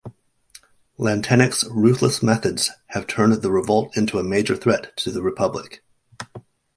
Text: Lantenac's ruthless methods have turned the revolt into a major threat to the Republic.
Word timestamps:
Lantenac's 0.97 1.63
ruthless 1.69 2.23
methods 2.23 2.71
have 2.87 3.05
turned 3.05 3.33
the 3.43 3.51
revolt 3.51 3.95
into 3.95 4.17
a 4.17 4.23
major 4.23 4.55
threat 4.55 4.97
to 4.97 5.11
the 5.11 5.21
Republic. 5.21 5.83